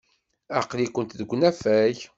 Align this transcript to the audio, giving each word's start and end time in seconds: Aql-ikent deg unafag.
Aql-ikent 0.59 1.17
deg 1.19 1.29
unafag. 1.35 1.97